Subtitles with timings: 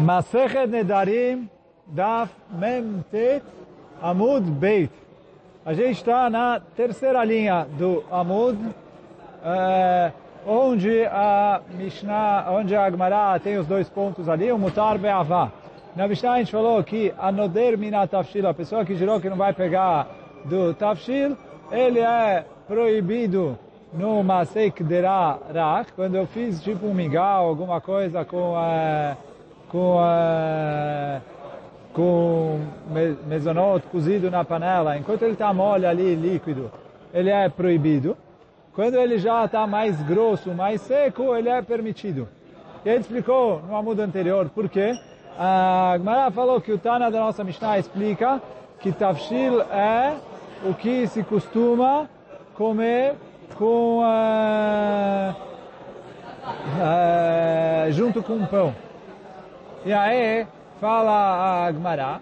[0.00, 1.48] Masechet Nedarim,
[1.86, 3.44] Daf Mem Tet,
[4.00, 4.90] Amud Beit.
[5.64, 8.58] A gente está na terceira linha do Amud,
[9.44, 10.10] é,
[10.46, 15.52] onde a Mishnah, onde a Agmará tem os dois pontos ali, o Mutar Be'avá.
[15.94, 17.30] Na Mishnah a gente falou que a
[17.76, 20.08] Mina Tafshil, a pessoa que girou que não vai pegar
[20.46, 21.36] do Tafshil,
[21.70, 23.58] ele é proibido
[23.92, 28.56] no Masek Dera Rach, quando eu fiz tipo um mingau, alguma coisa com...
[28.58, 29.14] É,
[29.70, 31.20] com, uh,
[31.92, 32.60] com
[33.26, 36.70] mesonote cozido na panela, enquanto ele está mole ali, líquido,
[37.14, 38.16] ele é proibido.
[38.72, 42.28] Quando ele já está mais grosso, mais seco, ele é permitido.
[42.84, 44.92] E ele explicou no amudo anterior por quê.
[45.38, 48.40] A Gmará falou que o Tana da nossa Mishnah explica
[48.80, 50.16] que tafshil é
[50.64, 52.08] o que se costuma
[52.54, 53.14] comer
[53.56, 55.34] com uh,
[56.76, 58.74] uh, junto com pão.
[59.84, 60.46] E aí
[60.80, 62.20] fala a Agmará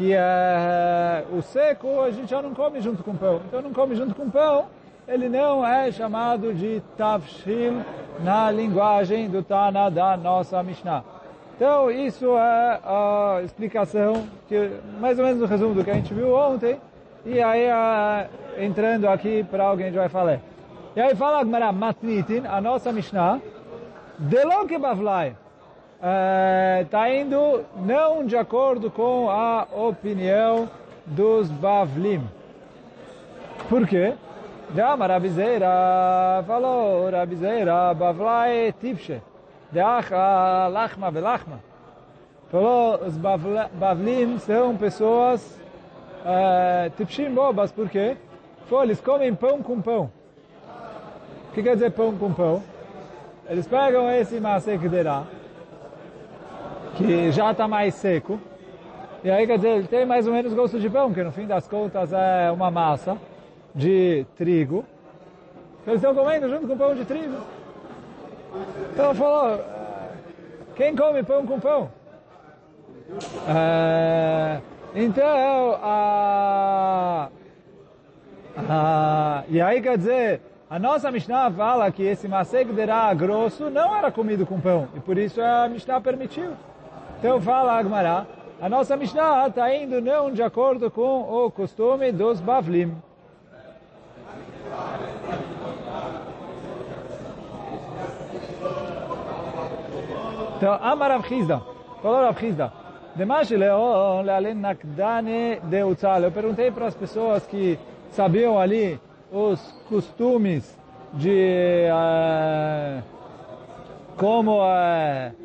[0.00, 3.42] que é, o seco a gente já não come junto com pão.
[3.46, 4.64] Então não come junto com pão,
[5.06, 7.82] ele não é chamado de tafshil
[8.20, 11.04] na linguagem do Tana da nossa Mishnah.
[11.54, 16.14] Então isso é a explicação, que mais ou menos o resumo do que a gente
[16.14, 16.80] viu ontem.
[17.26, 17.66] E aí
[18.56, 20.40] entrando aqui para alguém a gente vai falar.
[20.96, 23.38] E aí fala Agmará, matnitin, a nossa Mishnah,
[24.18, 25.36] delon que bavlai
[26.00, 30.68] está é, indo não de acordo com a opinião
[31.04, 32.22] dos Bavlim.
[33.68, 34.14] Por quê?
[34.74, 39.20] Já Rabizeira falou, Rabizeira, Bavlai Tipshe,
[39.70, 41.60] Deacha Lachma Velachma.
[42.50, 45.60] Falou, os Bavlim são pessoas
[46.24, 48.16] uh, Tipshim bobas, por quê?
[48.66, 50.10] Falou, eles comem pão com pão.
[51.48, 52.62] O que quer dizer pão com pão?
[53.48, 55.24] Eles pegam esse Masek Derah,
[57.06, 58.38] que já está mais seco.
[59.22, 61.46] E aí, quer dizer, ele tem mais ou menos gosto de pão, que no fim
[61.46, 63.16] das contas é uma massa
[63.74, 64.84] de trigo.
[65.86, 67.36] Eles estão comendo junto com pão de trigo.
[68.92, 70.08] Então falou, eh,
[70.74, 71.90] quem come pão com pão?
[73.48, 74.60] É,
[74.94, 77.28] então, a,
[78.56, 83.96] a, e aí quer dizer, a nossa Mishnah fala que esse masek derá grosso não
[83.96, 86.52] era comido com pão, e por isso a Mishnah permitiu.
[87.20, 88.24] Então fala Agmará,
[88.58, 92.96] a nossa Mishnah está indo não de acordo com o costume dos Bavlim.
[100.56, 101.60] Então, Amar Rav Chizda,
[102.02, 102.72] falou Rav Chizda,
[103.14, 106.22] Demash leon lealen nakdane de utzal.
[106.22, 107.78] Eu perguntei para as pessoas que
[108.12, 108.98] sabiam ali
[109.30, 109.60] os
[109.90, 110.74] costumes
[111.12, 113.02] de uh,
[114.16, 115.39] como uh,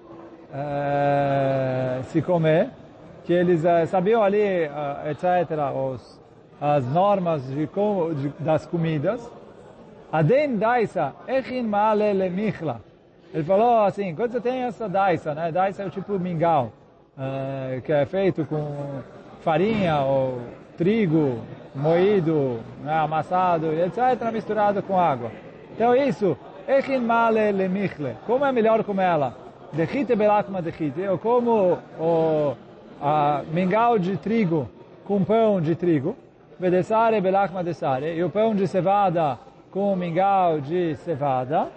[0.56, 2.70] uh, se comer,
[3.26, 6.22] que eles uh, sabiam ali, uh, etc., os,
[6.62, 9.30] as normas de, de, das comidas.
[10.12, 12.80] Aden daisa, echin male le michla.
[13.34, 15.52] Ele falou assim, quando você tem essa daisa, né?
[15.52, 16.72] Daisa é o tipo mingau,
[17.84, 19.02] que é feito com
[19.42, 20.40] farinha ou
[20.78, 21.42] trigo
[21.74, 25.32] moído, né, amassado, etc., misturado com água.
[25.74, 28.16] Então isso, echin male le michle.
[28.26, 29.45] Como é melhor comer ela?
[29.76, 31.02] Dechite belakma dechite.
[31.02, 32.56] Eu como o
[33.02, 34.70] a mingau de trigo
[35.04, 36.16] com pão de trigo.
[36.58, 38.16] Vedesare belakma desare.
[38.16, 39.38] E o pão de cevada
[39.72, 41.68] com mingau de cevada.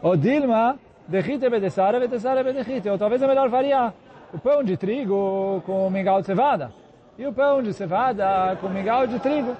[0.00, 0.78] O dilma
[1.08, 2.88] dechite bedesare, vedesare bedechite.
[2.88, 3.92] Ou talvez é melhor variar.
[4.32, 6.70] O pão de trigo com mingau de cevada.
[7.18, 9.56] E o pão de cevada com mingau de trigo.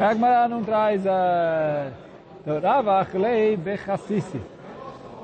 [0.00, 2.05] Agmará não traz uh,
[2.46, 4.40] Rava achlei bechassisi.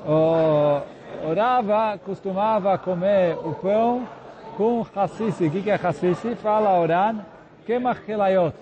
[0.05, 4.05] O Rava costumava comer o pão
[4.57, 5.47] com chassisi.
[5.47, 6.35] O que é chassisi?
[6.35, 7.19] Fala Oran,
[7.65, 8.53] kemach kelayot.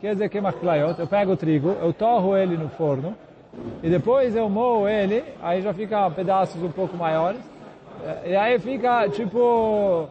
[0.00, 1.00] Quer dizer kemach kelayot?
[1.00, 3.12] Eu pego o trigo, eu torro ele no forno,
[3.82, 7.40] e depois eu moo ele, aí já fica pedaços um pouco maiores,
[8.24, 10.08] e aí fica tipo,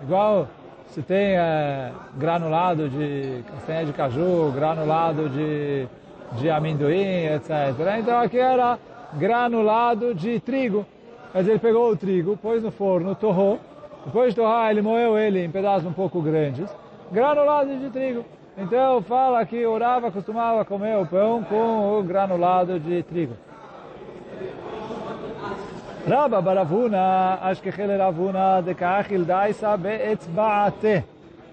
[0.00, 0.48] igual
[0.88, 5.86] se tem é, granulado de castanha de caju, granulado de
[6.32, 7.50] de amendoim, etc.
[7.98, 8.78] Então aqui era
[9.14, 10.84] granulado de trigo.
[11.32, 13.58] Mas ele pegou o trigo, pôs no forno, torrou.
[14.04, 16.68] Depois de torrar, ele moeu ele em pedaços um pouco grandes.
[17.10, 18.24] Granulado de trigo.
[18.56, 23.34] Então fala que orava, costumava comer o pão com o granulado de trigo.
[26.08, 31.04] Rabba Baravuna, Ashkechel Ravuna, de Kaachil Daisa Beetzbaate.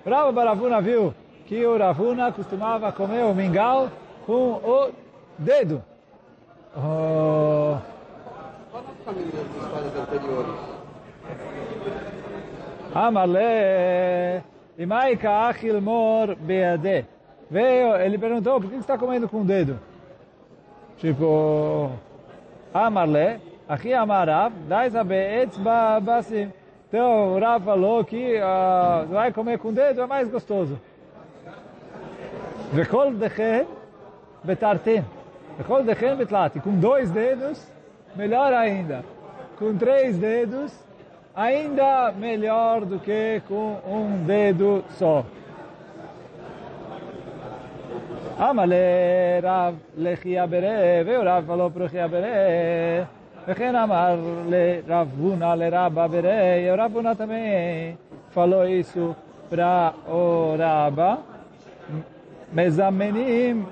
[0.05, 1.13] Rabba Baravuna viu
[1.45, 3.89] que o Ravuna costumava comer o mingau
[4.25, 4.91] com o
[5.37, 5.83] dedo.
[6.75, 7.77] Oh,
[8.71, 10.55] Qual é o caminho das histórias anteriores?
[12.95, 14.43] Amarle,
[14.77, 17.05] Imaika Achil Mor Beade.
[17.49, 19.79] Veio, ele perguntou, por que você está comendo com o dedo?
[20.97, 21.91] Tipo,
[22.73, 26.51] Amarle, Achi Amarav, Daisa Beetzba Basim.
[26.87, 30.79] Então, o Rav falou que uh, vai comer com o dedo, é mais gostoso.
[32.71, 33.65] Vekol Dechen
[34.42, 35.04] Betartin.
[35.58, 36.60] Vekol Dechen Betlati.
[36.60, 37.66] Com dois dedos,
[38.14, 39.04] melhor ainda.
[39.58, 40.72] Com três dedos,
[41.34, 45.24] ainda melhor do que com um dedo só.
[48.38, 53.06] Amale Rav Lechia Bere, veio Rav falou para o Chia Bere,
[53.48, 54.16] וכן אמר
[54.48, 57.98] לרב הונא לרבא ברי, o Rav Huna também
[58.30, 59.16] falou isso
[59.50, 61.18] para o Rabba,
[62.54, 63.66] מזמנים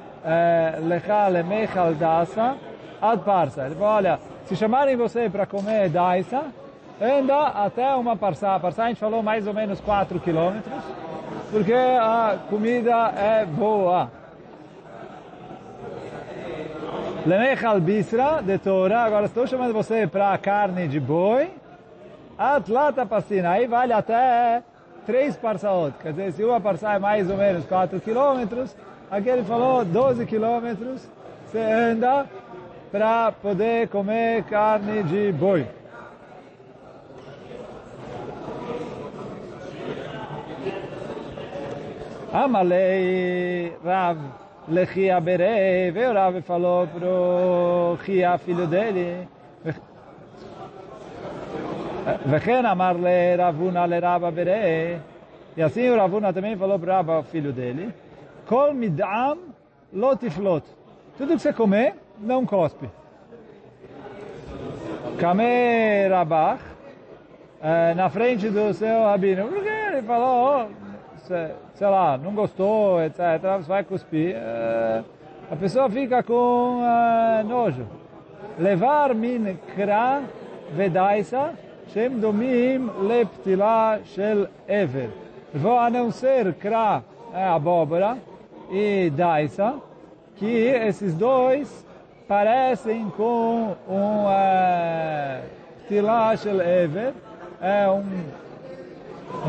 [0.83, 2.56] Lecha Lemechal Dasa
[3.01, 3.65] Ad Parsa.
[3.65, 6.44] Ele falou, olha, se chamarem você para comer Daisa,
[7.01, 8.56] anda até uma Parsa.
[8.56, 10.83] A Parsa a gente falou mais ou menos 4 quilômetros,
[11.51, 14.12] porque a comida é boa.
[17.25, 21.51] Lemechal Bisra de Torah, agora estou chamando você para carne de boi,
[22.35, 24.63] Atlata Passina, aí vale até
[25.06, 25.94] três parsaot.
[26.01, 28.75] Quer dizer, se uma parsa é mais ou menos 4 quilômetros,
[29.10, 31.08] aqui ele falou 12 quilômetros,
[31.46, 32.26] você anda
[32.90, 35.66] para poder comer carne de boi.
[42.32, 44.18] Amalei Rav
[44.68, 49.28] Lechia Berei, veio Rav e falou pro Chia, filho dele,
[52.26, 54.96] וכן אמר לרבונה לרבא בראה,
[55.56, 57.02] e assim o Ravuna também falou para
[58.51, 59.38] Kol mid'am
[59.94, 60.65] lotiflot.
[61.18, 62.89] Tudo que você comer, não cospe.
[65.18, 66.62] Kame Rabach,
[67.95, 69.48] na frente do seu rabino.
[69.48, 69.81] Por que?
[70.01, 70.69] ele falou,
[71.74, 73.19] sei lá, não gostou, etc.
[73.57, 74.36] Você vai cuspir.
[75.50, 76.81] A pessoa fica com
[77.45, 77.86] nojo.
[78.59, 80.24] Levar min kra
[80.75, 81.53] vedaisa
[81.88, 85.09] shem domim leptila shel ever.
[85.53, 87.03] Vou a não ser kra,
[87.33, 88.18] é abóbora,
[88.71, 89.75] e daisa,
[90.38, 91.85] que esses dois
[92.27, 95.41] parecem com um é,
[95.83, 97.13] ptila shel ever,
[97.62, 98.06] é um,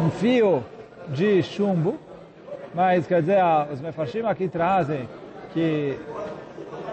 [0.05, 0.65] um fio
[1.09, 1.97] de chumbo,
[2.75, 3.41] mas quer dizer,
[3.73, 5.09] os mefarshim aqui trazem
[5.53, 5.97] que,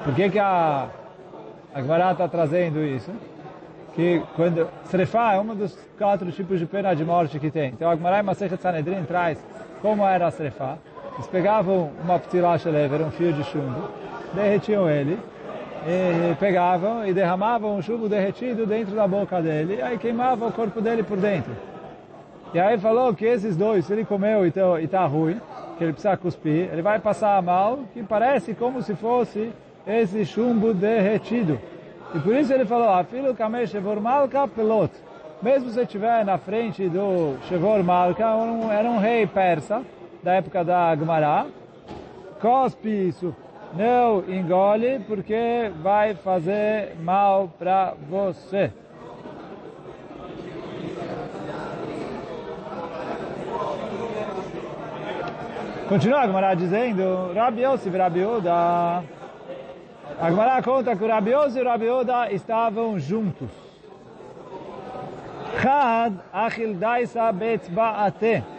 [0.04, 0.88] por que que a,
[1.74, 3.12] a está trazendo isso?
[4.00, 7.70] que quando Srefá é um dos quatro tipos de pena de morte que tem.
[7.70, 9.44] Então a Gemara Masechet Sanedrin traz
[9.82, 10.78] como era a Srefá.
[11.20, 13.90] Eles pegavam uma ptilacha lever, um fio de chumbo,
[14.34, 15.20] derretiam ele,
[15.86, 20.52] e pegavam e derramavam o chumbo derretido dentro da boca dele, e aí queimavam o
[20.54, 21.52] corpo dele por dentro.
[22.54, 25.42] E aí falou que esses dois, se ele comeu e está ruim,
[25.78, 29.52] que ele precisa cuspir, ele vai passar mal, que parece como se fosse
[29.86, 31.60] esse chumbo derretido.
[32.16, 34.94] E por isso ele falou, afilo kamei shevor malka pelot.
[35.42, 39.82] Mesmo se estiver na frente do Shevor Malka, um, era um rei persa,
[40.24, 41.48] da época da Gemara,
[42.42, 43.36] cospe isso,
[43.74, 48.72] não engole, porque vai fazer mal para você.
[55.88, 59.04] Continua a Gemara dizendo, Rabi Yosef, Rabi Uda,
[60.22, 63.50] a Gemara conta que o e o estavam juntos.
[65.62, 68.59] Chad achil daisa betzba'ate.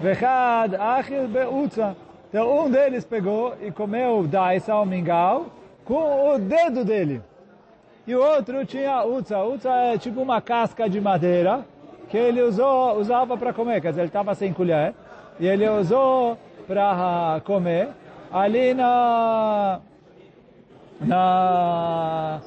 [0.00, 1.96] Vechad achil be'utza.
[2.28, 5.46] Então um deles pegou e comeu daisa, o mingau,
[5.84, 7.22] com o dedo dele.
[8.06, 9.42] E o outro tinha utza.
[9.42, 11.64] Utza é tipo uma casca de madeira
[12.08, 13.80] que ele usou, usava para comer.
[13.80, 14.94] Quer dizer, ele estava sem colher.
[15.40, 17.88] E ele usou para comer
[18.32, 19.80] ali na
[21.00, 22.40] na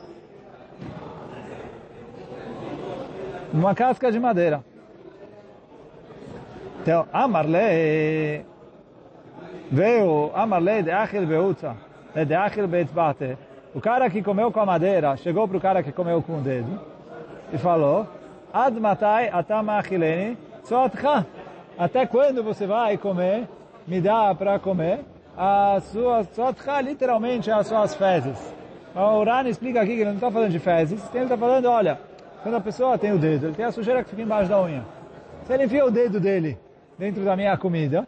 [3.53, 4.63] numa casca de madeira.
[6.81, 8.45] Então, Amarle
[9.69, 11.75] veio Amarle de Achil Beutza,
[12.25, 13.37] de Achil Beitzbate.
[13.75, 16.41] O cara que comeu com a madeira chegou para o cara que comeu com o
[16.41, 16.79] dedo
[17.51, 18.07] e falou:
[18.51, 21.25] Ad matai atama achileni tzotcha.
[21.77, 23.47] Até quando você vai comer?
[23.85, 25.01] Me dá para comer
[25.37, 28.55] as suas tzotcha, literalmente as suas fezes.
[28.95, 31.99] O Rani explica aqui que ele não está falando de fezes, ele está falando, olha,
[32.41, 34.83] quando a pessoa tem o dedo, ele tem a sujeira que fica embaixo da unha.
[35.43, 36.57] Se ele enfia o dedo dele
[36.99, 38.05] dentro da minha comida,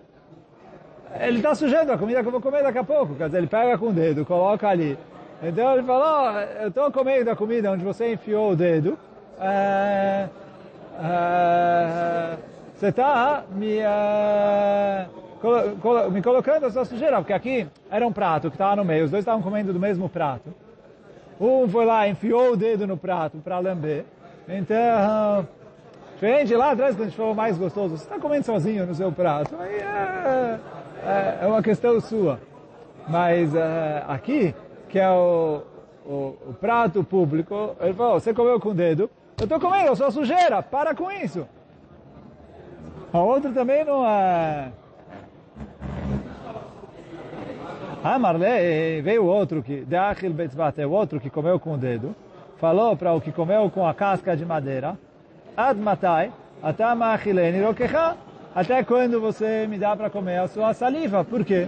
[1.19, 3.15] ele está sujando a comida que eu vou comer daqui a pouco.
[3.15, 4.97] Quer dizer, ele pega com o dedo, coloca ali
[5.41, 6.31] Então ele falou,
[6.61, 8.99] eu estou comendo a comida onde você enfiou o dedo,
[9.39, 10.27] é,
[11.01, 12.37] é,
[12.75, 15.07] você está me, é,
[15.41, 19.11] colo, colo, me colocando sujeira, porque aqui era um prato que estava no meio, os
[19.11, 20.53] dois estavam comendo do mesmo prato.
[21.39, 24.05] Um foi lá, enfiou o dedo no prato para lamber.
[24.47, 25.47] Então,
[26.21, 29.55] diferente lá atrás, quando falou mais gostoso, você está comendo sozinho no seu prato.
[29.59, 30.59] Aí é,
[31.03, 32.39] é, é uma questão sua.
[33.07, 34.53] Mas é, aqui,
[34.87, 35.63] que é o,
[36.05, 39.09] o, o, prato público, ele falou, você comeu com o dedo,
[39.39, 41.47] eu estou comendo, eu sou sujeira, para com isso.
[43.11, 44.71] A outra também não é...
[48.03, 52.15] Ah, Marley, veio outro que, de Betzvat, o outro que comeu com o dedo,
[52.57, 54.97] falou para o que comeu com a casca de madeira,
[55.55, 56.31] Ad matai,
[56.63, 58.15] atama achileni rokecha,
[58.55, 61.67] até quando você me dá para comer a sua saliva, por quê?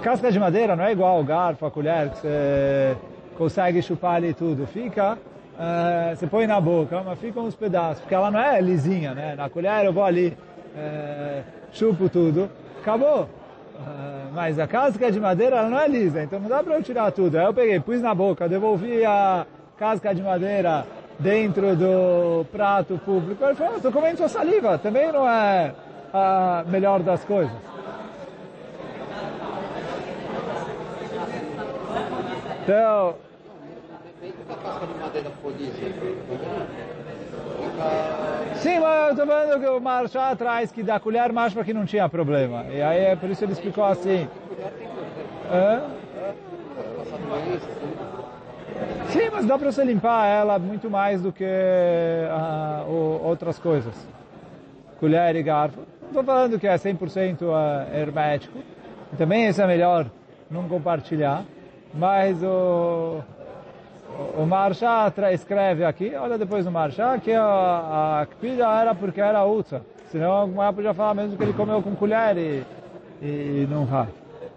[0.00, 2.96] Casca de madeira não é igual ao garfo, a colher, que você
[3.36, 8.14] consegue chupar ali tudo, fica, uh, você põe na boca, mas fica uns pedaços, porque
[8.14, 9.34] ela não é lisinha, né?
[9.34, 10.36] Na colher eu vou ali,
[10.76, 11.42] uh,
[11.72, 12.48] chupo tudo,
[12.80, 13.22] acabou.
[13.22, 16.82] Uh, mas a casca de madeira ela não é lisa, então não dá para eu
[16.82, 17.36] tirar tudo.
[17.36, 19.44] Aí eu peguei, pus na boca, devolvi a
[19.76, 20.86] casca de madeira
[21.18, 23.44] dentro do prato público.
[23.44, 25.72] Ele falou, estou comendo sua saliva, também não é
[26.12, 27.52] a melhor das coisas.
[32.62, 33.14] Então...
[38.56, 41.84] Sim, mas eu estou falando que o Marchá atrás que da colher mais que não
[41.84, 42.64] tinha problema.
[42.70, 44.26] E aí é por isso ele explicou assim.
[49.08, 53.94] Sim, mas dá para você limpar ela muito mais do que uh, outras coisas.
[54.98, 55.80] Colher e garfo.
[56.02, 57.42] Não estou falando que é 100%
[57.92, 58.58] hermético.
[59.16, 60.06] Também isso é melhor
[60.50, 61.44] não compartilhar.
[61.92, 63.20] Mas o,
[64.36, 69.44] o Marsha escreve aqui, olha depois no Marsha, que a, a Kpida era porque era
[69.44, 69.82] Utsa.
[70.10, 72.64] Senão o podia falar mesmo que ele comeu com colher e,
[73.22, 74.06] e não rá.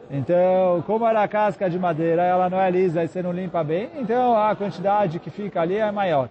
[0.10, 3.62] Então, como era a casca de madeira, ela não é lisa e você não limpa
[3.64, 6.30] bem, então a quantidade que fica ali é maior.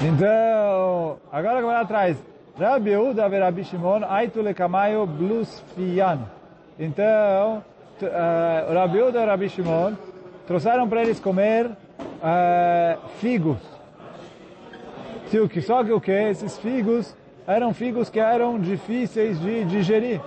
[0.00, 2.16] Então, agora como atrás.
[2.58, 6.20] Rabi Yehuda e Rabi Shimon, Aitu Lekamayo Blusfian.
[6.78, 7.62] Então,
[8.02, 9.94] uh, Rabi Yehuda e Rabi Shimon
[10.46, 13.77] trouxeram para eles comer uh, figos.
[15.62, 16.12] Só que o que?
[16.12, 17.16] Esses figos
[17.46, 20.20] eram figos que eram difíceis de digerir.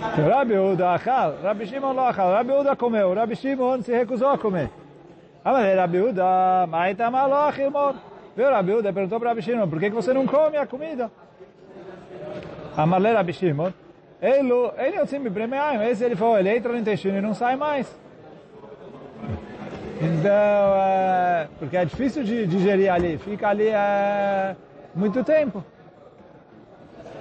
[0.00, 2.32] Rabi Yehuda achal, Rabi Shimon achal.
[2.32, 4.70] Rabi Yehuda comeu, Rabi Shimon se recusou a comer.
[5.44, 7.94] Amalei Rabi Yehuda, Maitama lo achilmon.
[8.36, 11.10] Veio Rabi Uda perguntou para Rabi Shimon, por que, que você não come a comida?
[12.76, 13.72] Amarle Rabi Shimon,
[14.20, 17.54] ele, ele eu sempre premiaim, esse ele falou, ele entra no intestino e não sai
[17.54, 17.86] mais.
[20.04, 24.54] Então, é, porque é difícil de digerir ali, fica ali é,
[24.94, 25.64] muito tempo.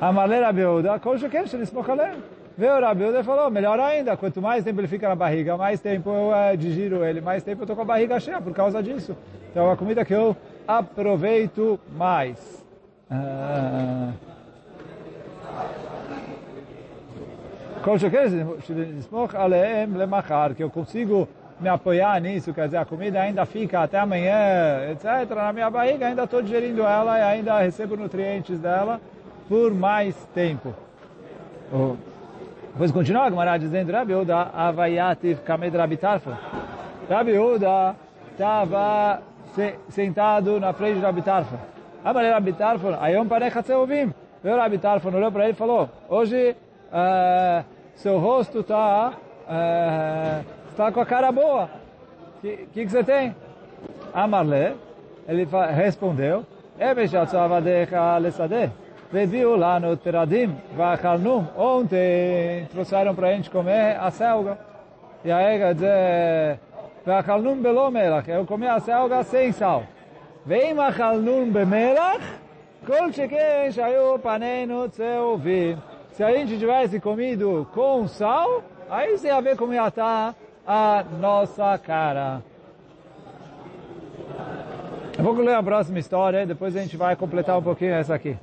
[0.01, 2.13] Amarle Rabi Uda, kol sheker shel ismochalem.
[2.57, 5.79] Veio Rabi Uda e falou, melhor ainda, quanto mais tempo ele fica na barriga, mais
[5.79, 8.83] tempo eu é, digiro ele, mais tempo eu estou com a barriga cheia por causa
[8.83, 9.15] disso.
[9.49, 10.35] Então, a comida que eu
[10.67, 12.65] aproveito mais.
[13.09, 14.11] Ah.
[20.55, 21.27] que eu consigo
[21.63, 25.33] me apoiar nisso, quer dizer, a comida ainda fica até amanhã, etc.
[25.35, 28.99] Na minha barriga ainda estou digerindo ela e ainda recebo nutrientes dela
[29.47, 30.73] por mais tempo.
[31.71, 31.95] Oh.
[32.73, 36.37] Depois continua a Gemara dizendo, Rabi Uda, Avayativ Kamed Rabi Tarfa.
[37.09, 37.95] Rabi Uda
[38.31, 39.21] estava
[39.89, 41.57] sentado na frente do Rabi Tarfa.
[42.03, 44.13] Amarei Rabi Tarfa, aí um Hatzeovim.
[44.43, 46.55] Veio o Rabi Tarfa, olhou para ele e falou, hoje
[46.91, 47.63] uh,
[47.95, 49.13] seu rosto está
[49.47, 51.65] uh, Está com a cara boa.
[51.65, 53.35] O que, que, que, você tem?
[54.11, 54.75] Amarle,
[55.27, 56.43] ele respondeu,
[59.11, 64.57] Pediu lá no Teradim, Vachalnum, ontem trouxeram para a gente comer a selga.
[65.23, 66.57] E aí quer dizer, eh,
[67.05, 69.83] Vachalnum belomelach, eu comi a selga sem sal.
[70.43, 72.23] Vem Vachalnum bemelach,
[72.83, 75.77] kol sheken shayu paneinu tzeuvim.
[76.13, 80.33] Se a gente tivesse comido com sal, aí você ia ver como ia estar
[80.65, 82.41] a nossa cara.
[85.17, 88.37] Eu vou ler a próxima história, depois a gente vai completar um pouquinho essa aqui.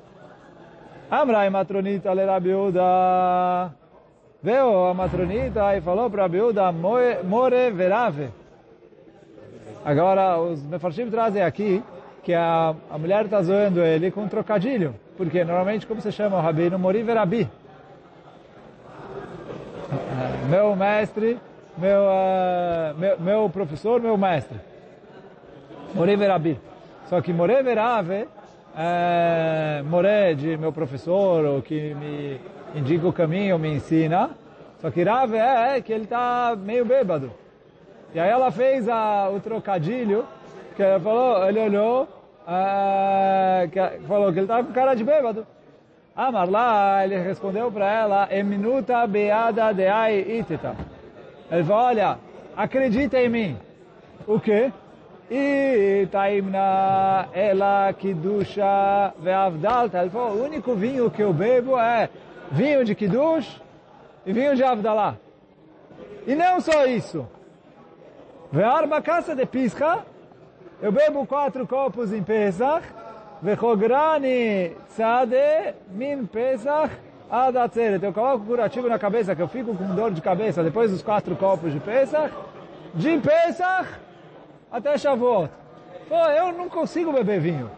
[1.10, 3.74] Amrai matronita le Rabiuda.
[4.42, 8.28] Veio a matronita e falou para Rabiuda, more verave.
[9.84, 11.82] Agora, os Mefarshim trazem aqui
[12.22, 14.94] que a, a mulher está zoando ele com um trocadilho.
[15.16, 16.78] Porque normalmente, como se chama o rabino?
[16.78, 17.48] Mori verabi.
[20.48, 21.38] Meu mestre,
[21.78, 24.58] meu, uh, meu, meu, professor, meu mestre.
[25.94, 26.58] Mori verabi.
[27.08, 28.28] Só que More verave,
[28.76, 32.40] é, More de meu professor, ou que me
[32.74, 34.30] indica o caminho, me ensina.
[34.80, 37.30] Só que Rave é que ele está meio bêbado.
[38.14, 40.24] E aí ela fez a, o trocadilho,
[40.74, 45.46] que ele falou, ele olhou, uh, que, falou que ele estava com cara de bêbado.
[46.14, 50.74] Amar lá, ele respondeu para ela, eminuta beada de ai itita.
[51.50, 52.18] Ele falou, olha,
[52.56, 53.58] acredita em mim.
[54.26, 54.72] O quê?
[55.30, 60.00] Itaimna ela kidusha ve'avdalta.
[60.00, 62.08] Ele falou, o único vinho que eu bebo é
[62.50, 63.60] vinho de kiddush
[64.24, 65.16] e vinho de avdalá.
[66.26, 67.26] E não só isso.
[68.52, 70.04] Ve'arba casa de pisca,
[70.82, 72.86] eu bebo quatro copos em Pesach,
[73.42, 76.90] ve'chograni tzade min Pesach
[77.30, 78.02] ad atzeret.
[78.02, 81.36] Eu coloco curativo na cabeça, que eu fico com dor de cabeça depois dos quatro
[81.36, 82.34] copos de Pesach,
[82.94, 83.88] de Pesach
[84.70, 85.50] até Shavuot.
[86.08, 87.70] Falou, eu não consigo beber vinho.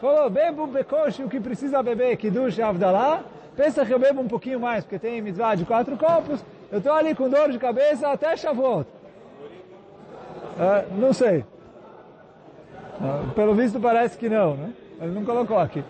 [0.00, 3.20] Falou, bebo bekoshi, o que precisa beber, Kiddush e Avdalá.
[3.54, 6.42] Pensa que eu bebo um pouquinho mais, porque tem mitzvah de quatro copos.
[6.72, 8.88] Eu estou ali com dor de cabeça até Shavuot.
[10.56, 11.44] Uh, não sei.
[13.00, 14.72] Uh, pelo visto parece que não, né?
[15.00, 15.84] Ele não colocou aqui.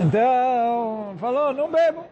[0.00, 2.02] Então, falou, não bebo.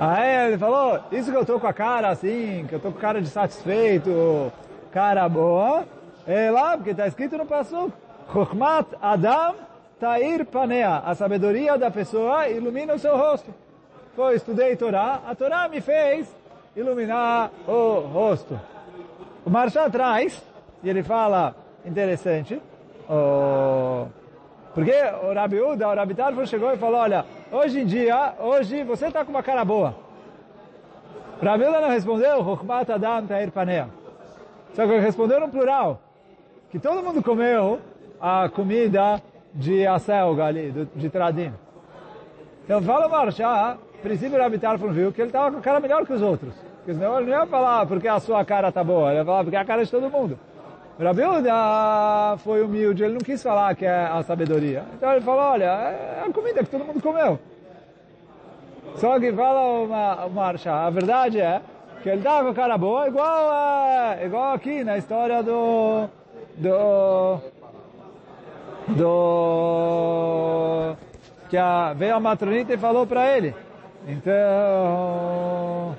[0.00, 2.98] Aí ele falou, isso que eu tô com a cara assim, que eu tô com
[2.98, 4.50] cara de satisfeito,
[4.90, 5.84] cara boa,
[6.26, 7.92] é lá, porque está escrito no passo,
[8.32, 9.56] Chokhmat Adam
[10.00, 13.54] Tair Panea, a sabedoria da pessoa ilumina o seu rosto.
[14.14, 16.34] Foi, estudei Torá, a Torá me fez
[16.74, 18.58] iluminar o rosto.
[19.44, 20.42] O Marchá traz,
[20.82, 21.54] e ele fala,
[21.84, 22.60] interessante,
[23.08, 24.06] o...
[24.76, 24.92] porque
[25.22, 29.06] o Rabi Uda, o Rabi Tarfo chegou e falou, olha, hoje em dia, hoje você
[29.06, 29.96] está com uma cara boa.
[31.42, 33.88] Rabi Uda não respondeu, Chokhmat Adam Tair Panea.
[34.74, 35.98] Só que ele respondeu no plural,
[36.70, 37.80] que todo mundo comeu
[38.20, 39.22] a comida
[39.54, 41.54] de acelga ali, de tradim.
[42.62, 46.12] Então fala Marchá, princípio Rabi Tarfon viu que ele estava com a cara melhor que
[46.12, 46.52] os outros.
[46.76, 49.42] Porque senão ele não ia falar porque a sua cara está boa, ele ia falar
[49.42, 50.38] porque a cara é de todo mundo.
[50.98, 54.82] Rabi Uda foi humilde, ele não quis falar que é a sabedoria.
[54.94, 57.38] Então ele falou, olha, é a comida que todo mundo comeu.
[58.96, 61.60] Só que fala uma, Marcha, a verdade é
[62.02, 63.50] que ele estava com a cara boa, igual,
[64.24, 66.08] igual aqui na história do,
[66.56, 67.38] do,
[68.88, 70.96] do,
[71.50, 73.54] que a, veio a matronita e falou para ele.
[74.08, 75.94] Então,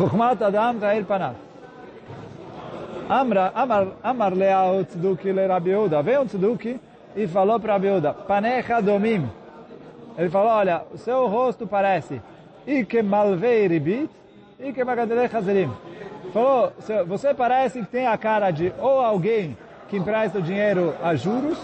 [0.00, 1.34] Chokhmat Adam Ra'el Panav.
[3.06, 6.02] Amra, amar, amar lea o tzeduki le Rabi Yehuda.
[6.02, 6.80] Veio o tzeduki
[7.14, 7.88] e falou para Rabi
[8.26, 9.28] Panecha domim.
[10.16, 12.22] Ele falou, olha, o seu rosto parece
[12.66, 14.10] Ike malvei ribit,
[14.58, 15.70] Ike magadele hazerim.
[16.32, 16.72] Falou,
[17.06, 19.54] você parece que tem a cara de ou alguém
[19.88, 21.58] que empresta o dinheiro a juros,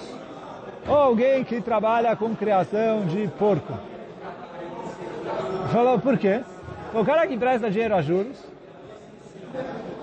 [0.87, 3.73] ou alguém que trabalha com criação de porco.
[5.73, 6.43] Falou, por quê?
[6.99, 8.43] O cara que empresta dinheiro a juros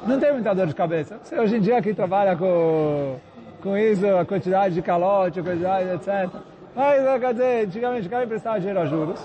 [0.05, 1.17] não tem muita dor de cabeça.
[1.23, 3.15] Você hoje em dia que trabalha com,
[3.63, 6.29] com isso, a quantidade de calote, a quantidade, etc.
[6.75, 9.19] Mas, quer dizer, antigamente o cara emprestava dinheiro a juros.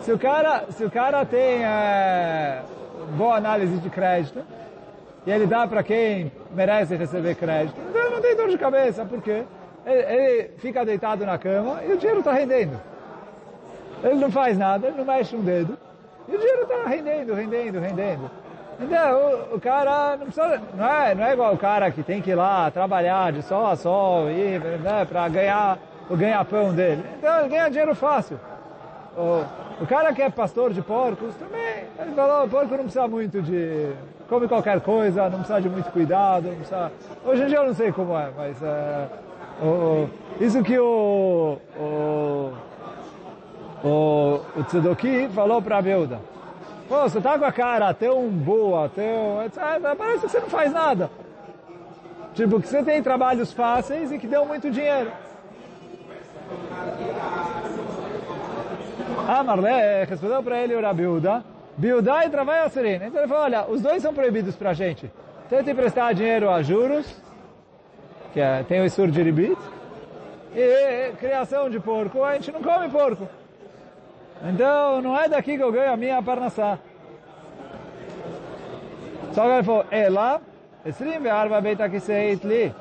[0.00, 2.62] se, o cara, se o cara tem é,
[3.14, 4.42] boa análise de crédito,
[5.26, 9.04] e ele dá para quem merece receber crédito, então ele não tem dor de cabeça,
[9.04, 9.44] porque
[9.84, 12.80] ele, ele fica deitado na cama e o dinheiro está rendendo.
[14.02, 15.78] Ele não faz nada, ele não mexe um dedo.
[16.28, 18.30] E o dinheiro está rendendo, rendendo, rendendo.
[18.80, 22.20] Então, o, o, cara não precisa, não é, não é igual o cara que tem
[22.20, 27.04] que ir lá trabalhar de sol a sol né, para ganhar o ganha-pão dele.
[27.18, 28.38] Então, ele ganha dinheiro fácil.
[29.16, 29.44] O,
[29.82, 33.42] o cara que é pastor de porcos também, ele falou, o porco não precisa muito
[33.42, 33.92] de,
[34.28, 36.90] come qualquer coisa, não precisa de muito cuidado, não precisa,
[37.24, 39.06] hoje em dia eu não sei como é, mas é,
[39.62, 40.08] o,
[40.40, 42.52] isso que o, o
[43.84, 46.20] o, o Tzedoki falou para a Beuda,
[46.92, 49.50] Pô, você tá com a cara tão boa, tão...
[49.96, 51.10] Parece que você não faz nada.
[52.34, 55.10] Tipo, que você tem trabalhos fáceis e que deu muito dinheiro.
[59.26, 61.42] Ah, Marlé respondeu para ele o Rabiuda,
[61.78, 63.06] Biuda e trabalho sereno.
[63.06, 65.10] Então ele falou, olha, os dois são proibidos para a gente.
[65.48, 67.06] Tenta emprestar dinheiro a juros,
[68.34, 69.56] que é, tem o Isur de Ribit,
[70.54, 73.26] e criação de porco, a gente não come porco.
[74.44, 76.78] Então, não é daqui que eu ganho a minha parnassá.
[79.32, 80.40] Só que ele falou, é lá.
[80.84, 82.72] esrim ve'arva beita kiseit li,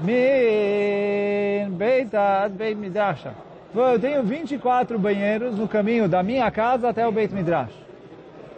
[0.00, 3.34] min beita ad beit midrasha.
[3.74, 7.74] Eu tenho 24 banheiros no caminho da minha casa até o Beit Midrash.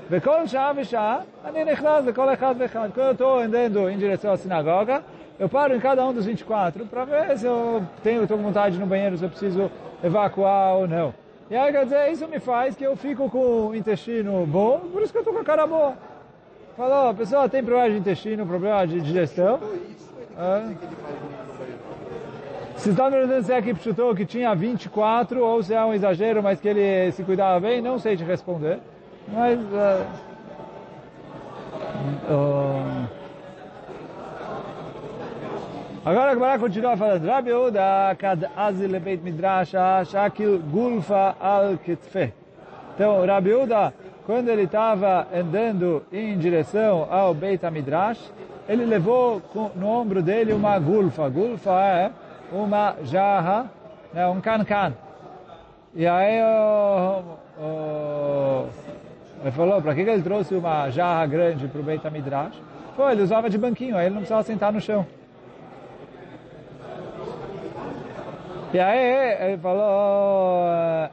[0.09, 2.93] Bekol shah v'shah, ani nechnaz bekol echad v'echad.
[2.93, 5.03] Quando eu estou andando em direção à sinagoga,
[5.37, 8.79] eu paro em cada um dos 24 para ver se eu tenho, estou com vontade
[8.79, 9.69] no banheiro, se eu preciso
[10.05, 11.13] evacuar ou não.
[11.51, 15.03] E aí, quer dizer, isso me faz que eu fico com o intestino bom, por
[15.03, 15.95] isso que eu estou com a cara boa.
[16.77, 19.59] Falou, a pessoa tem problema de intestino, problema de digestão.
[20.37, 20.71] Ah.
[22.77, 25.95] Se está me perguntando se é que chutou que tinha 24 ou se é um
[25.95, 28.79] exagero, mas que ele se cuidava bem, não sei te responder.
[29.27, 29.59] Mas...
[29.59, 30.07] Uh,
[32.31, 33.09] uh,
[36.05, 39.73] Agora a Gemara continua falando, Rabi Uda kad azil lebeit midrash
[40.07, 42.33] shakil gulfa al ketfe.
[42.95, 43.93] Então, Rabi Uda,
[44.25, 48.21] quando ele estava andando em direção ao Beit HaMidrash,
[48.69, 49.43] ele levou
[49.75, 51.29] no ombro dele uma gulfa.
[51.29, 52.11] Gulfa é
[52.53, 53.71] uma jarra,
[54.15, 54.95] né, um cancan.
[55.95, 57.23] E aí o,
[57.61, 58.69] o,
[59.43, 62.63] ele falou, para que ele trouxe uma jarra grande para o Beit HaMidrash?
[62.95, 65.05] Foi, ele usava de banquinho, aí ele não precisava sentar no chão.
[68.71, 70.69] E aí ele falou,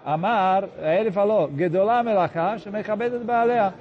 [0.05, 3.73] Amar, aí ele falou, Gedolá melachá, shemechabedet baalea.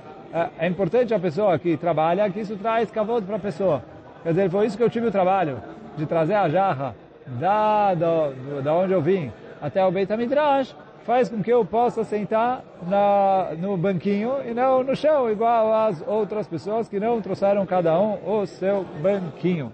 [0.58, 3.82] É importante a pessoa que trabalha, que isso traz kavod para a pessoa.
[4.22, 5.58] Quer dizer, foi isso que eu tive o trabalho,
[5.96, 6.94] de trazer a jarra
[7.26, 12.04] da, do, da onde eu vim até o Beit HaMidrash, faz com que eu possa
[12.04, 17.66] sentar na, no banquinho e não no chão, igual as outras pessoas que não trouxeram
[17.66, 19.72] cada um o seu banquinho.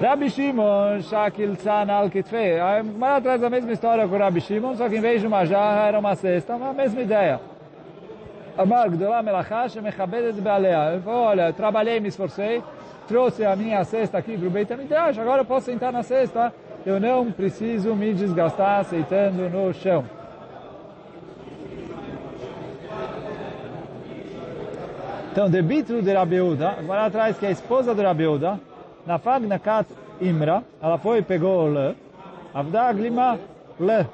[0.00, 2.58] Rabi Shimon, Shakil Tzan al Kitfei.
[2.58, 5.44] A Gemara traz a mesma história com Rabi Shimon, só que em vez de uma
[5.44, 7.38] jarra era uma cesta, a mesma ideia.
[8.56, 10.92] Amar Gdolá Melachá Shemechabedet Bealea.
[10.92, 12.62] Ele falou, olha, trabalhei, me esforcei,
[13.06, 16.50] trouxe a minha cesta aqui para o Beit HaMidrash, agora eu posso sentar na cesta,
[16.86, 20.02] eu não preciso me desgastar sentando no chão.
[25.30, 28.58] Então, debitro de Rabiuda, agora atrás que a esposa de Rabiuda,
[29.10, 29.86] Nafag Nakat
[30.20, 31.96] Imra, ela foi e pegou lã,
[32.54, 33.40] Avda Glima
[33.80, 34.06] lã,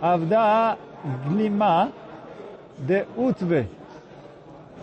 [0.00, 0.78] Avda
[1.26, 1.90] Glima
[2.78, 3.68] de Utve.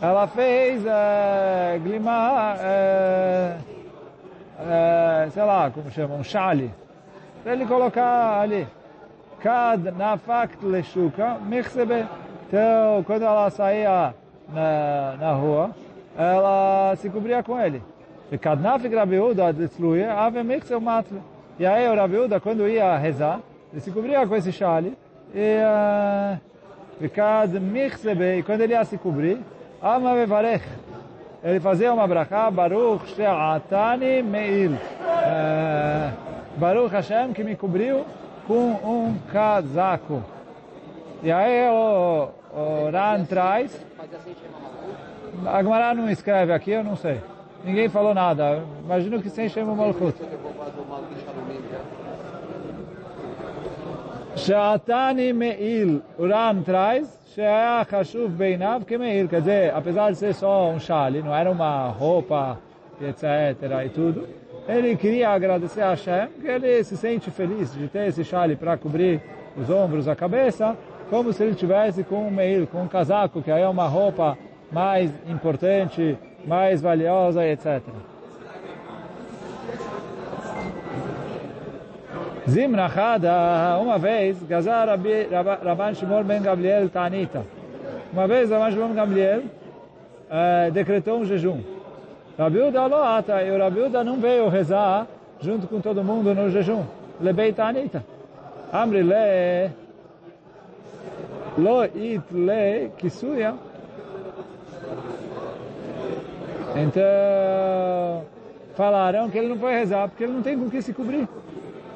[0.01, 3.61] Ela fez uh, Glima, uh,
[4.59, 6.69] uh, sei lá, como chama, um chale,
[7.43, 8.67] para ele colocar ali.
[9.39, 12.05] Kad Nafakt Leshuka Mechsebe.
[12.45, 14.13] Então, quando ela saía
[14.49, 15.71] na, na rua,
[16.17, 17.81] ela se cobria com ele.
[18.31, 21.19] E Kadnaf Rabiuda destruía Avemix Eumatve.
[21.59, 23.41] E aí o Rabiuda, quando ia rezar,
[23.71, 24.97] ele se cobria com esse chale.
[25.35, 29.37] E Kadmix E quando ele ia se cobrir,
[29.81, 30.63] Amavevarech.
[31.43, 34.71] Ele fazia uma brachá, Baruch She'atani Meil.
[36.55, 38.05] Baruch Hashem que me cobriu
[38.47, 40.23] com um casaco.
[41.21, 43.77] E aí o, o Ran traz...
[45.45, 47.19] A Gemara não escreve aqui, eu não sei.
[47.63, 48.63] Ninguém falou nada.
[48.83, 50.15] Imagino que sem Shema Malchut.
[54.35, 56.01] She'atani meil.
[56.17, 59.27] O Ram traz, She'aya Hashuv Beinav que meil.
[59.27, 62.57] Quer dizer, apesar de ser só um chale, não era uma roupa,
[62.99, 63.85] etc.
[63.85, 64.27] e tudo,
[64.67, 68.77] ele queria agradecer a Hashem, que ele se sente feliz de ter esse chale para
[68.77, 69.21] cobrir
[69.57, 70.77] os ombros, a cabeça,
[71.09, 74.37] como se ele tivesse com um meil, com um casaco, que aí é uma roupa
[74.71, 77.81] mais importante, mais valiosa, etc.
[82.49, 84.87] Zimra Chada, uma vez, Gazar
[85.63, 87.45] Rabban Shimon Ben Gabriel Tanita.
[88.11, 91.61] Uma vez, Rabban Shimon Ben Gabriel uh, decretou um jejum.
[92.37, 95.07] Rabiuda Loata, e o Rabiuda não veio rezar
[95.39, 96.83] junto com todo mundo no jejum.
[97.21, 98.03] Lebei Tanita.
[98.73, 99.69] Amri le,
[101.57, 103.53] lo it le kisuya.
[106.75, 108.23] Então,
[108.75, 111.27] falaram que ele não foi rezar porque ele não tem com que se cobrir.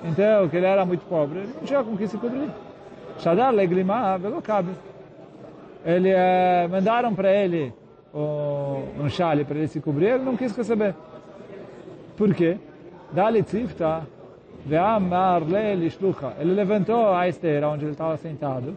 [0.03, 2.49] Então, que ele era muito pobre, ele não tinha com que se cobrir.
[3.19, 4.71] Shadar leglima velocabe.
[5.85, 7.73] Ele eh, mandaram para ele
[8.13, 10.95] um chale para ele se cobrir, ele não quis receber.
[12.15, 12.57] Por quê?
[13.11, 14.03] Dali tzifta
[14.65, 15.91] ve'amar le.
[16.39, 18.75] Ele levantou a esteira onde ele estava sentado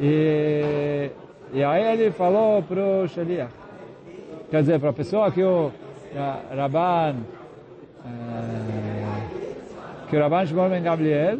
[0.00, 1.10] e,
[1.52, 3.61] e aí ele falou para o shaliach
[4.52, 5.72] Quer dizer, para a pessoa que o
[6.54, 7.16] Rabban,
[10.10, 11.38] que o Rabban Shimon Ben Gabriel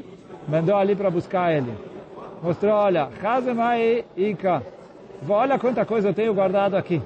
[0.49, 1.75] mandou ali para buscar ele.
[2.43, 4.63] Mostrou, olha, Hazemai Ika.
[5.29, 7.03] Olha quanta coisa eu tenho guardado aqui.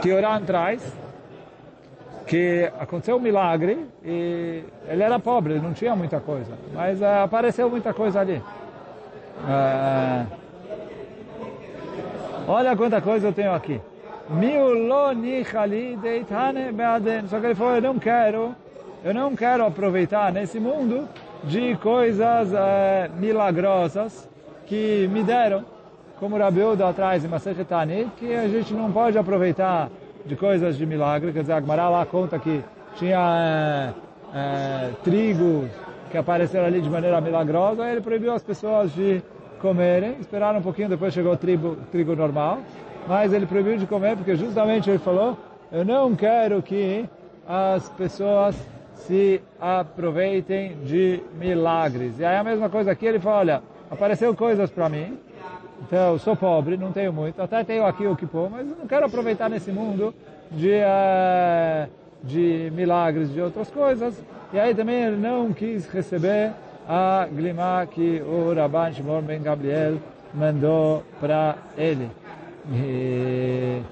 [0.00, 0.96] Que Oran traz,
[2.26, 7.68] que aconteceu um milagre e ele era pobre, não tinha muita coisa, mas uh, apareceu
[7.68, 8.42] muita coisa ali.
[9.44, 10.26] Uh,
[12.48, 13.78] olha quanta coisa eu tenho aqui.
[17.28, 18.54] Só que ele falou, eu não quero,
[19.02, 21.08] eu não quero aproveitar nesse mundo
[21.44, 24.28] de coisas uh, milagrosas
[24.66, 25.64] que me deram,
[26.18, 27.66] como o Rabiuda atrás em Masechet
[28.18, 29.88] que a gente não pode aproveitar
[30.26, 32.62] de coisas de milagre, quer dizer, a lá conta que
[32.96, 33.94] tinha
[34.34, 35.68] é, é, trigo
[36.10, 39.22] que apareceram ali de maneira milagrosa, aí ele proibiu as pessoas de
[39.60, 42.58] comerem, esperaram um pouquinho, depois chegou o trigo, trigo normal,
[43.08, 45.36] mas ele proibiu de comer porque justamente ele falou,
[45.72, 47.08] eu não quero que
[47.46, 48.54] as pessoas
[48.94, 52.18] se aproveitem de milagres.
[52.18, 55.18] E aí a mesma coisa aqui, ele fala, olha, apareceu coisas para mim,
[55.80, 58.86] então, eu sou pobre, não tenho muito, até tenho aqui o que pôr, mas não
[58.86, 60.12] quero aproveitar nesse mundo
[60.50, 61.88] de, uh,
[62.22, 64.20] de milagres, de outras coisas.
[64.52, 66.52] E aí também ele não quis receber
[66.86, 69.98] a glima que o Rabban Shimon Ben Gabriel
[70.34, 72.10] mandou para ele.
[72.72, 73.82] E,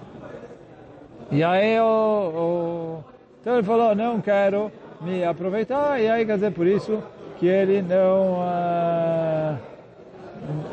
[1.30, 3.04] e aí o, o,
[3.40, 7.02] então ele falou, não quero me aproveitar, e aí quer dizer por isso
[7.38, 9.58] que ele não, uh,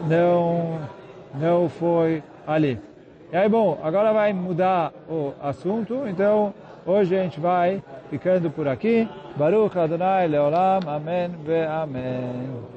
[0.07, 0.79] não
[1.33, 2.79] não foi ali.
[3.31, 6.53] E aí, bom, agora vai mudar o assunto, então
[6.85, 9.07] hoje a gente vai ficando por aqui.
[9.35, 12.72] Baruch Adonai Leolam, Amém ve Amém.